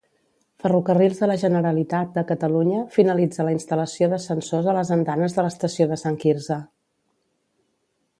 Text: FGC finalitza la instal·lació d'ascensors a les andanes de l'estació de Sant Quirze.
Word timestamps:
FGC 0.67 1.35
finalitza 2.95 3.45
la 3.49 3.53
instal·lació 3.57 4.09
d'ascensors 4.13 4.71
a 4.73 4.75
les 4.79 4.93
andanes 4.97 5.37
de 5.37 5.45
l'estació 5.47 5.87
de 5.93 5.99
Sant 6.05 6.19
Quirze. 6.25 6.59